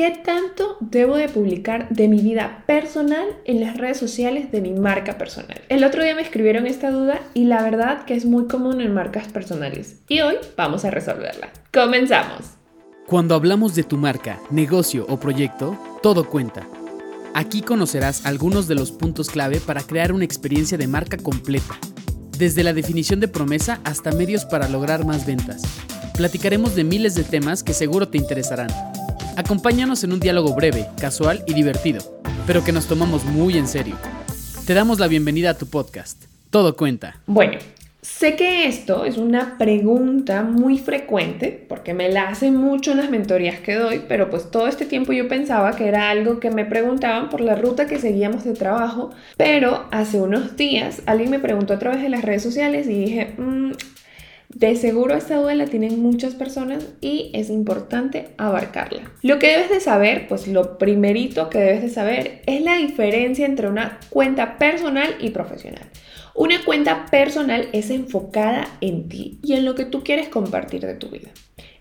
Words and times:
¿Qué 0.00 0.12
tanto 0.24 0.78
debo 0.80 1.16
de 1.16 1.28
publicar 1.28 1.90
de 1.90 2.08
mi 2.08 2.22
vida 2.22 2.64
personal 2.66 3.36
en 3.44 3.60
las 3.60 3.76
redes 3.76 3.98
sociales 3.98 4.50
de 4.50 4.62
mi 4.62 4.72
marca 4.72 5.18
personal? 5.18 5.60
El 5.68 5.84
otro 5.84 6.02
día 6.02 6.14
me 6.14 6.22
escribieron 6.22 6.66
esta 6.66 6.90
duda 6.90 7.20
y 7.34 7.44
la 7.44 7.62
verdad 7.62 8.06
que 8.06 8.14
es 8.14 8.24
muy 8.24 8.46
común 8.46 8.80
en 8.80 8.94
marcas 8.94 9.28
personales. 9.28 10.00
Y 10.08 10.22
hoy 10.22 10.36
vamos 10.56 10.86
a 10.86 10.90
resolverla. 10.90 11.50
Comenzamos. 11.70 12.52
Cuando 13.06 13.34
hablamos 13.34 13.74
de 13.74 13.82
tu 13.82 13.98
marca, 13.98 14.40
negocio 14.48 15.04
o 15.06 15.20
proyecto, 15.20 15.78
todo 16.02 16.26
cuenta. 16.30 16.66
Aquí 17.34 17.60
conocerás 17.60 18.24
algunos 18.24 18.68
de 18.68 18.76
los 18.76 18.92
puntos 18.92 19.28
clave 19.28 19.60
para 19.60 19.82
crear 19.82 20.14
una 20.14 20.24
experiencia 20.24 20.78
de 20.78 20.88
marca 20.88 21.18
completa, 21.18 21.78
desde 22.38 22.64
la 22.64 22.72
definición 22.72 23.20
de 23.20 23.28
promesa 23.28 23.80
hasta 23.84 24.12
medios 24.12 24.46
para 24.46 24.66
lograr 24.66 25.04
más 25.04 25.26
ventas. 25.26 25.60
Platicaremos 26.16 26.74
de 26.74 26.84
miles 26.84 27.14
de 27.14 27.22
temas 27.22 27.62
que 27.62 27.74
seguro 27.74 28.08
te 28.08 28.16
interesarán. 28.16 28.89
Acompáñanos 29.36 30.04
en 30.04 30.12
un 30.12 30.20
diálogo 30.20 30.54
breve, 30.54 30.86
casual 31.00 31.42
y 31.46 31.54
divertido, 31.54 32.20
pero 32.46 32.64
que 32.64 32.72
nos 32.72 32.86
tomamos 32.86 33.24
muy 33.24 33.56
en 33.56 33.68
serio. 33.68 33.96
Te 34.66 34.74
damos 34.74 34.98
la 34.98 35.08
bienvenida 35.08 35.50
a 35.50 35.58
tu 35.58 35.66
podcast. 35.66 36.24
Todo 36.50 36.76
cuenta. 36.76 37.16
Bueno, 37.26 37.58
sé 38.02 38.34
que 38.34 38.66
esto 38.66 39.04
es 39.04 39.16
una 39.16 39.56
pregunta 39.56 40.42
muy 40.42 40.78
frecuente 40.78 41.64
porque 41.68 41.94
me 41.94 42.10
la 42.10 42.28
hacen 42.28 42.56
mucho 42.56 42.90
en 42.90 42.98
las 42.98 43.10
mentorías 43.10 43.60
que 43.60 43.76
doy, 43.76 44.02
pero 44.08 44.30
pues 44.30 44.50
todo 44.50 44.66
este 44.66 44.84
tiempo 44.84 45.12
yo 45.12 45.28
pensaba 45.28 45.76
que 45.76 45.86
era 45.86 46.10
algo 46.10 46.40
que 46.40 46.50
me 46.50 46.64
preguntaban 46.64 47.30
por 47.30 47.40
la 47.40 47.54
ruta 47.54 47.86
que 47.86 47.98
seguíamos 47.98 48.44
de 48.44 48.54
trabajo, 48.54 49.10
pero 49.36 49.86
hace 49.92 50.20
unos 50.20 50.56
días 50.56 51.02
alguien 51.06 51.30
me 51.30 51.38
preguntó 51.38 51.74
a 51.74 51.78
través 51.78 52.02
de 52.02 52.08
las 52.08 52.22
redes 52.22 52.42
sociales 52.42 52.88
y 52.88 52.94
dije, 52.94 53.34
mmm, 53.38 53.72
de 54.54 54.74
seguro 54.74 55.14
esta 55.14 55.36
duda 55.36 55.54
la 55.54 55.66
tienen 55.66 56.02
muchas 56.02 56.34
personas 56.34 56.84
y 57.00 57.30
es 57.34 57.50
importante 57.50 58.28
abarcarla. 58.36 59.02
Lo 59.22 59.38
que 59.38 59.46
debes 59.46 59.70
de 59.70 59.80
saber, 59.80 60.26
pues 60.28 60.48
lo 60.48 60.76
primerito 60.76 61.48
que 61.48 61.58
debes 61.58 61.82
de 61.82 61.88
saber 61.88 62.42
es 62.46 62.60
la 62.62 62.76
diferencia 62.76 63.46
entre 63.46 63.68
una 63.68 64.00
cuenta 64.10 64.58
personal 64.58 65.16
y 65.20 65.30
profesional. 65.30 65.84
Una 66.34 66.64
cuenta 66.64 67.06
personal 67.06 67.68
es 67.72 67.90
enfocada 67.90 68.66
en 68.80 69.08
ti 69.08 69.38
y 69.42 69.54
en 69.54 69.64
lo 69.64 69.74
que 69.74 69.84
tú 69.84 70.02
quieres 70.02 70.28
compartir 70.28 70.84
de 70.84 70.94
tu 70.94 71.08
vida. 71.08 71.30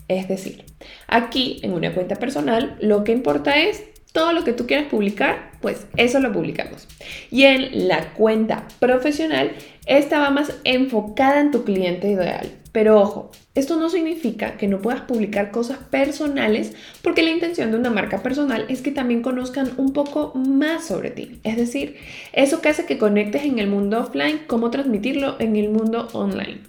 Es 0.08 0.28
decir, 0.28 0.64
aquí 1.08 1.60
en 1.64 1.74
una 1.74 1.94
cuenta 1.94 2.16
personal 2.16 2.78
lo 2.80 3.04
que 3.04 3.12
importa 3.12 3.60
es 3.60 3.84
todo 4.12 4.34
lo 4.34 4.44
que 4.44 4.54
tú 4.54 4.66
quieras 4.66 4.88
publicar, 4.88 5.52
pues 5.62 5.86
eso 5.98 6.20
lo 6.20 6.32
publicamos. 6.32 6.88
Y 7.32 7.44
en 7.44 7.88
la 7.88 8.14
cuenta 8.14 8.68
profesional, 8.80 9.52
esta 9.86 10.20
va 10.20 10.30
más 10.30 10.54
enfocada 10.64 11.40
en 11.40 11.52
tu 11.52 11.64
cliente 11.64 12.10
ideal. 12.10 12.50
Pero 12.72 13.00
ojo, 13.00 13.32
esto 13.56 13.78
no 13.78 13.90
significa 13.90 14.58
que 14.58 14.68
no 14.68 14.80
puedas 14.80 15.02
publicar 15.02 15.52
cosas 15.52 15.80
personales 15.80 16.74
porque 17.02 17.24
la 17.24 17.32
intención 17.32 17.72
de 17.72 17.78
una 17.78 17.90
marca 17.90 18.22
personal 18.22 18.66
es 18.70 18.82
que 18.82 18.92
también 18.92 19.22
conozcan 19.22 19.72
un 19.78 19.92
poco 19.92 20.34
más 20.36 20.86
sobre 20.86 21.10
ti. 21.10 21.40
Es 21.44 21.58
decir, 21.58 21.98
eso 22.32 22.62
que 22.62 22.70
hace 22.70 22.86
que 22.86 22.98
conectes 22.98 23.44
en 23.44 23.60
el 23.60 23.68
mundo 23.68 24.00
offline, 24.00 24.42
cómo 24.48 24.70
transmitirlo 24.70 25.36
en 25.40 25.56
el 25.56 25.70
mundo 25.70 26.08
online. 26.14 26.60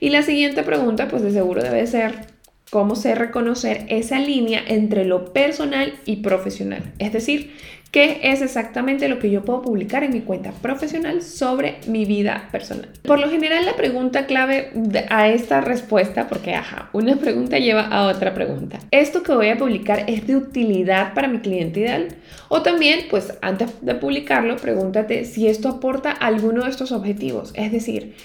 Y 0.00 0.10
la 0.10 0.22
siguiente 0.22 0.62
pregunta, 0.64 1.08
pues 1.08 1.22
de 1.22 1.30
seguro 1.30 1.62
debe 1.62 1.86
ser, 1.86 2.33
cómo 2.74 2.96
sé 2.96 3.14
reconocer 3.14 3.86
esa 3.88 4.18
línea 4.18 4.60
entre 4.66 5.04
lo 5.04 5.32
personal 5.32 5.94
y 6.06 6.16
profesional. 6.16 6.82
Es 6.98 7.12
decir, 7.12 7.52
qué 7.92 8.18
es 8.24 8.42
exactamente 8.42 9.06
lo 9.06 9.20
que 9.20 9.30
yo 9.30 9.44
puedo 9.44 9.62
publicar 9.62 10.02
en 10.02 10.12
mi 10.12 10.22
cuenta 10.22 10.50
profesional 10.50 11.22
sobre 11.22 11.76
mi 11.86 12.04
vida 12.04 12.48
personal. 12.50 12.88
Por 13.04 13.20
lo 13.20 13.30
general, 13.30 13.64
la 13.64 13.76
pregunta 13.76 14.26
clave 14.26 14.72
a 15.08 15.28
esta 15.28 15.60
respuesta, 15.60 16.26
porque 16.26 16.56
ajá, 16.56 16.90
una 16.92 17.14
pregunta 17.14 17.60
lleva 17.60 17.82
a 17.82 18.08
otra 18.08 18.34
pregunta. 18.34 18.80
¿Esto 18.90 19.22
que 19.22 19.36
voy 19.36 19.50
a 19.50 19.56
publicar 19.56 20.02
es 20.08 20.26
de 20.26 20.34
utilidad 20.34 21.14
para 21.14 21.28
mi 21.28 21.38
cliente 21.38 21.78
ideal? 21.78 22.08
O 22.48 22.62
también, 22.62 23.06
pues 23.08 23.38
antes 23.40 23.70
de 23.82 23.94
publicarlo, 23.94 24.56
pregúntate 24.56 25.26
si 25.26 25.46
esto 25.46 25.68
aporta 25.68 26.10
alguno 26.10 26.64
de 26.64 26.70
estos 26.70 26.90
objetivos. 26.90 27.52
Es 27.54 27.70
decir, 27.70 28.16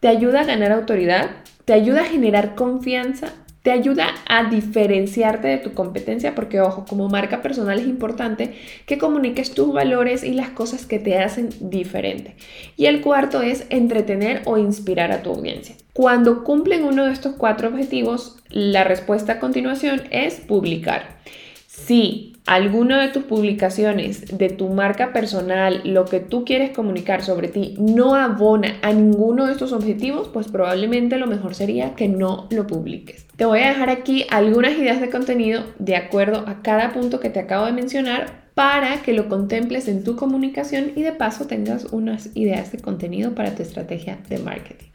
¿te 0.00 0.08
ayuda 0.08 0.40
a 0.40 0.44
ganar 0.44 0.72
autoridad? 0.72 1.28
¿Te 1.66 1.74
ayuda 1.74 2.00
a 2.00 2.06
generar 2.06 2.54
confianza? 2.54 3.34
Te 3.68 3.72
ayuda 3.72 4.14
a 4.26 4.44
diferenciarte 4.44 5.46
de 5.46 5.58
tu 5.58 5.74
competencia 5.74 6.34
porque, 6.34 6.62
ojo, 6.62 6.86
como 6.88 7.10
marca 7.10 7.42
personal 7.42 7.78
es 7.78 7.86
importante 7.86 8.54
que 8.86 8.96
comuniques 8.96 9.52
tus 9.52 9.74
valores 9.74 10.24
y 10.24 10.32
las 10.32 10.48
cosas 10.48 10.86
que 10.86 10.98
te 10.98 11.18
hacen 11.18 11.50
diferente. 11.60 12.34
Y 12.78 12.86
el 12.86 13.02
cuarto 13.02 13.42
es 13.42 13.66
entretener 13.68 14.40
o 14.46 14.56
inspirar 14.56 15.12
a 15.12 15.22
tu 15.22 15.34
audiencia. 15.34 15.76
Cuando 15.92 16.44
cumplen 16.44 16.82
uno 16.84 17.04
de 17.04 17.12
estos 17.12 17.34
cuatro 17.36 17.68
objetivos, 17.68 18.38
la 18.48 18.84
respuesta 18.84 19.34
a 19.34 19.38
continuación 19.38 20.00
es 20.10 20.36
publicar. 20.36 21.18
Si 21.86 22.34
alguna 22.46 23.00
de 23.00 23.08
tus 23.08 23.24
publicaciones 23.24 24.36
de 24.36 24.48
tu 24.48 24.68
marca 24.68 25.12
personal, 25.12 25.82
lo 25.84 26.06
que 26.06 26.18
tú 26.18 26.44
quieres 26.44 26.70
comunicar 26.70 27.22
sobre 27.22 27.48
ti, 27.48 27.74
no 27.78 28.14
abona 28.14 28.76
a 28.82 28.92
ninguno 28.92 29.46
de 29.46 29.52
estos 29.52 29.72
objetivos, 29.72 30.28
pues 30.28 30.48
probablemente 30.48 31.18
lo 31.18 31.26
mejor 31.26 31.54
sería 31.54 31.94
que 31.94 32.08
no 32.08 32.46
lo 32.50 32.66
publiques. 32.66 33.26
Te 33.36 33.44
voy 33.44 33.60
a 33.60 33.68
dejar 33.68 33.90
aquí 33.90 34.26
algunas 34.30 34.72
ideas 34.72 35.00
de 35.00 35.10
contenido 35.10 35.62
de 35.78 35.96
acuerdo 35.96 36.44
a 36.46 36.62
cada 36.62 36.92
punto 36.92 37.20
que 37.20 37.30
te 37.30 37.40
acabo 37.40 37.66
de 37.66 37.72
mencionar 37.72 38.37
para 38.58 39.02
que 39.02 39.12
lo 39.12 39.28
contemples 39.28 39.86
en 39.86 40.02
tu 40.02 40.16
comunicación 40.16 40.90
y 40.96 41.04
de 41.04 41.12
paso 41.12 41.46
tengas 41.46 41.84
unas 41.92 42.30
ideas 42.34 42.72
de 42.72 42.78
contenido 42.78 43.32
para 43.32 43.54
tu 43.54 43.62
estrategia 43.62 44.18
de 44.28 44.38
marketing. 44.38 44.88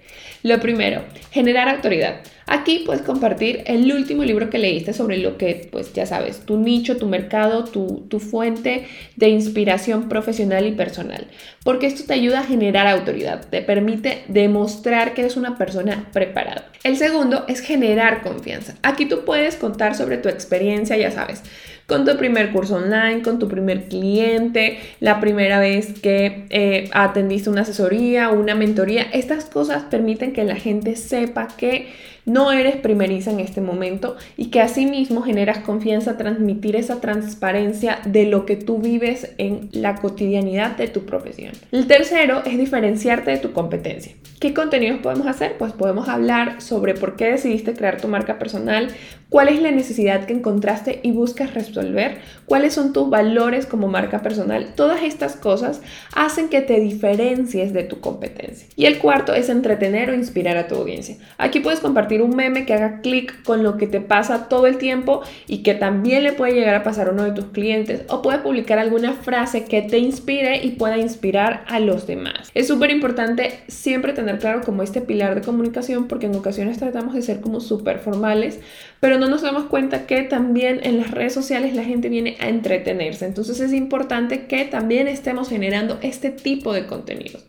Lo 0.43 0.59
primero, 0.59 1.03
generar 1.31 1.69
autoridad. 1.69 2.19
Aquí 2.45 2.83
puedes 2.85 3.03
compartir 3.03 3.63
el 3.65 3.89
último 3.93 4.25
libro 4.25 4.49
que 4.49 4.57
leíste 4.57 4.91
sobre 4.91 5.17
lo 5.17 5.37
que, 5.37 5.69
pues 5.71 5.93
ya 5.93 6.05
sabes, 6.05 6.41
tu 6.41 6.57
nicho, 6.57 6.97
tu 6.97 7.07
mercado, 7.07 7.63
tu, 7.63 8.05
tu 8.09 8.19
fuente 8.19 8.85
de 9.15 9.29
inspiración 9.29 10.09
profesional 10.09 10.67
y 10.67 10.73
personal. 10.73 11.27
Porque 11.63 11.87
esto 11.87 12.03
te 12.05 12.15
ayuda 12.15 12.41
a 12.41 12.43
generar 12.43 12.87
autoridad, 12.87 13.47
te 13.49 13.61
permite 13.61 14.23
demostrar 14.27 15.13
que 15.13 15.21
eres 15.21 15.37
una 15.37 15.57
persona 15.57 16.09
preparada. 16.11 16.69
El 16.83 16.97
segundo 16.97 17.45
es 17.47 17.61
generar 17.61 18.23
confianza. 18.23 18.75
Aquí 18.83 19.05
tú 19.05 19.23
puedes 19.23 19.55
contar 19.55 19.95
sobre 19.95 20.17
tu 20.17 20.27
experiencia, 20.27 20.97
ya 20.97 21.11
sabes 21.11 21.43
con 21.87 22.05
tu 22.05 22.17
primer 22.17 22.51
curso 22.51 22.75
online, 22.75 23.21
con 23.21 23.39
tu 23.39 23.47
primer 23.47 23.87
cliente, 23.87 24.79
la 24.99 25.19
primera 25.19 25.59
vez 25.59 25.99
que 25.99 26.45
eh, 26.49 26.89
atendiste 26.93 27.49
una 27.49 27.61
asesoría, 27.61 28.29
una 28.29 28.55
mentoría. 28.55 29.03
Estas 29.03 29.45
cosas 29.45 29.83
permiten 29.83 30.33
que 30.33 30.43
la 30.43 30.55
gente 30.55 30.95
sepa 30.95 31.47
que 31.57 31.87
no 32.25 32.51
eres 32.51 32.77
primeriza 32.77 33.31
en 33.31 33.39
este 33.39 33.61
momento 33.61 34.15
y 34.37 34.47
que 34.47 34.61
asimismo 34.61 35.21
generas 35.21 35.59
confianza, 35.59 36.17
transmitir 36.17 36.75
esa 36.75 37.01
transparencia 37.01 37.99
de 38.05 38.25
lo 38.25 38.45
que 38.45 38.55
tú 38.55 38.79
vives 38.79 39.33
en 39.37 39.69
la 39.71 39.95
cotidianidad 39.95 40.77
de 40.77 40.87
tu 40.87 41.05
profesión. 41.05 41.53
El 41.71 41.87
tercero 41.87 42.43
es 42.45 42.57
diferenciarte 42.57 43.31
de 43.31 43.37
tu 43.37 43.51
competencia. 43.51 44.13
¿Qué 44.39 44.53
contenidos 44.53 44.99
podemos 44.99 45.27
hacer? 45.27 45.57
Pues 45.57 45.71
podemos 45.73 46.09
hablar 46.09 46.61
sobre 46.61 46.93
por 46.93 47.15
qué 47.15 47.31
decidiste 47.31 47.73
crear 47.73 48.01
tu 48.01 48.09
marca 48.09 48.39
personal, 48.39 48.89
cuál 49.29 49.47
es 49.47 49.61
la 49.61 49.71
necesidad 49.71 50.25
que 50.25 50.33
encontraste 50.33 50.99
y 51.01 51.11
buscas 51.11 51.53
resolver, 51.53 52.17
cuáles 52.45 52.73
son 52.73 52.93
tus 52.93 53.09
valores 53.09 53.65
como 53.65 53.87
marca 53.87 54.21
personal. 54.21 54.73
Todas 54.75 55.01
estas 55.03 55.37
cosas 55.37 55.81
hacen 56.13 56.49
que 56.49 56.61
te 56.61 56.79
diferencies 56.79 57.73
de 57.73 57.83
tu 57.83 58.01
competencia. 58.01 58.67
Y 58.75 58.85
el 58.85 58.99
cuarto 58.99 59.33
es 59.33 59.49
entretener 59.49 60.09
o 60.09 60.13
inspirar 60.13 60.57
a 60.57 60.67
tu 60.67 60.75
audiencia. 60.75 61.15
Aquí 61.37 61.61
puedes 61.61 61.79
compartir 61.79 62.12
un 62.21 62.35
meme 62.35 62.65
que 62.65 62.73
haga 62.73 63.01
clic 63.01 63.43
con 63.43 63.63
lo 63.63 63.77
que 63.77 63.87
te 63.87 64.01
pasa 64.01 64.47
todo 64.49 64.67
el 64.67 64.77
tiempo 64.77 65.21
y 65.47 65.63
que 65.63 65.73
también 65.73 66.23
le 66.23 66.33
puede 66.33 66.53
llegar 66.53 66.75
a 66.75 66.83
pasar 66.83 67.07
a 67.07 67.11
uno 67.11 67.23
de 67.23 67.31
tus 67.31 67.45
clientes 67.45 68.03
o 68.09 68.21
puede 68.21 68.39
publicar 68.39 68.79
alguna 68.79 69.13
frase 69.13 69.65
que 69.65 69.81
te 69.81 69.97
inspire 69.97 70.63
y 70.63 70.71
pueda 70.71 70.97
inspirar 70.97 71.63
a 71.67 71.79
los 71.79 72.07
demás. 72.07 72.51
Es 72.53 72.67
súper 72.67 72.91
importante 72.91 73.59
siempre 73.67 74.13
tener 74.13 74.39
claro 74.39 74.61
como 74.61 74.83
este 74.83 75.01
pilar 75.01 75.35
de 75.35 75.41
comunicación 75.41 76.07
porque 76.07 76.27
en 76.27 76.35
ocasiones 76.35 76.77
tratamos 76.77 77.13
de 77.13 77.21
ser 77.21 77.41
como 77.41 77.59
súper 77.59 77.99
formales, 77.99 78.59
pero 79.03 79.17
no 79.17 79.27
nos 79.27 79.41
damos 79.41 79.65
cuenta 79.65 80.07
que 80.07 80.21
también 80.21 80.79
en 80.81 80.97
las 80.97 81.11
redes 81.11 81.33
sociales 81.33 81.75
la 81.75 81.83
gente 81.83 82.07
viene 82.07 82.37
a 82.39 82.47
entretenerse. 82.47 83.25
Entonces 83.25 83.59
es 83.59 83.73
importante 83.73 84.45
que 84.45 84.63
también 84.63 85.09
estemos 85.09 85.49
generando 85.49 85.99
este 86.01 86.29
tipo 86.29 86.71
de 86.71 86.85
contenidos. 86.85 87.43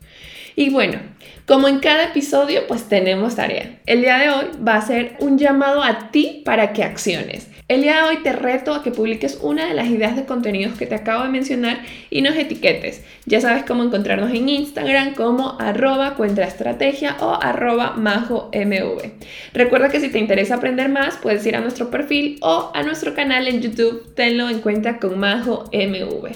Y 0.57 0.71
bueno, 0.71 0.99
como 1.47 1.69
en 1.69 1.79
cada 1.79 2.07
episodio, 2.07 2.67
pues 2.67 2.89
tenemos 2.89 3.37
tarea. 3.37 3.79
El 3.87 4.01
día 4.01 4.19
de 4.19 4.31
hoy 4.31 4.47
va 4.67 4.75
a 4.75 4.85
ser 4.85 5.15
un 5.21 5.39
llamado 5.39 5.85
a 5.85 6.11
ti 6.11 6.43
para 6.45 6.73
que 6.73 6.83
acciones. 6.83 7.47
El 7.67 7.81
día 7.81 7.97
de 7.97 8.03
hoy 8.03 8.17
te 8.23 8.33
reto 8.33 8.75
a 8.75 8.83
que 8.83 8.91
publiques 8.91 9.39
una 9.41 9.65
de 9.65 9.73
las 9.73 9.87
ideas 9.87 10.17
de 10.17 10.27
contenidos 10.27 10.77
que 10.77 10.85
te 10.85 10.97
acabo 10.97 11.23
de 11.23 11.31
mencionar 11.31 11.81
y 12.11 12.21
nos 12.21 12.37
etiquetes. 12.37 13.03
Ya 13.25 13.41
sabes 13.41 13.65
cómo 13.65 13.83
encontrarnos 13.83 14.31
en 14.33 14.51
Instagram 14.51 15.15
como 15.15 15.59
arroba 15.59 16.15
o 16.19 17.39
arroba 17.41 17.95
majo 17.97 18.51
mv. 18.53 19.13
Recuerda 19.55 19.89
que 19.89 20.01
si 20.01 20.11
te 20.11 20.19
interesa 20.19 20.57
aprender 20.57 20.91
más, 20.91 21.17
ir 21.47 21.57
a 21.57 21.61
nuestro 21.61 21.91
perfil 21.91 22.39
o 22.41 22.71
a 22.75 22.83
nuestro 22.83 23.15
canal 23.15 23.49
en 23.49 23.61
YouTube. 23.61 24.15
Tenlo 24.15 24.49
en 24.49 24.61
cuenta 24.61 24.99
con 24.99 25.19
majo 25.19 25.65
mv. 25.73 26.31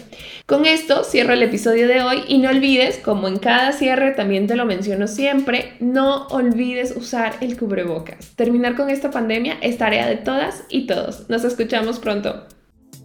Con 0.47 0.67
esto 0.67 1.05
cierro 1.05 1.35
el 1.35 1.43
episodio 1.43 1.89
de 1.89 2.03
hoy 2.03 2.25
y 2.27 2.39
no 2.39 2.51
olvides, 2.51 2.99
como 2.99 3.29
en 3.29 3.39
cada 3.39 3.73
cierre 3.73 4.13
también 4.13 4.47
te 4.47 4.57
lo 4.57 4.65
menciono 4.65 5.07
siempre, 5.07 5.75
no 5.81 6.27
olvides 6.29 6.95
usar 6.97 7.37
el 7.41 7.57
cubrebocas. 7.57 8.35
Terminar 8.37 8.75
con 8.75 8.91
esta 8.91 9.11
pandemia 9.11 9.59
es 9.61 9.79
tarea 9.79 10.09
de 10.09 10.17
todas 10.17 10.65
y 10.69 10.87
todos. 10.87 11.29
Nos 11.29 11.45
escuchamos 11.45 11.99
pronto. 11.99 12.47